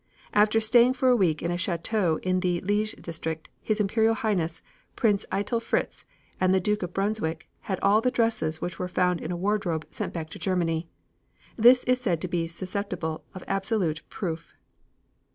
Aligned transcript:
After 0.33 0.59
staying 0.59 0.93
for 0.93 1.09
a 1.09 1.15
week 1.15 1.43
in 1.43 1.51
a 1.51 1.59
chateau 1.59 2.15
in 2.23 2.39
the 2.39 2.59
Liege 2.61 2.93
District, 2.99 3.49
His 3.61 3.79
Imperial 3.79 4.15
Highness, 4.15 4.63
Prince 4.95 5.27
Eitel 5.31 5.61
Fritz 5.61 6.05
and 6.39 6.51
the 6.51 6.59
Duke 6.59 6.81
of 6.81 6.91
Brunswick, 6.91 7.47
had 7.59 7.79
all 7.81 8.01
the 8.01 8.09
dresses 8.09 8.59
which 8.59 8.79
were 8.79 8.87
found 8.87 9.21
in 9.21 9.29
a 9.31 9.37
wardrobe 9.37 9.85
sent 9.91 10.11
back 10.11 10.31
to 10.31 10.39
Germany. 10.39 10.89
This 11.55 11.83
is 11.83 12.01
said 12.01 12.19
to 12.21 12.27
be 12.27 12.47
susceptible 12.47 13.25
of 13.35 13.43
absolute 13.47 14.01
proof. 14.09 14.55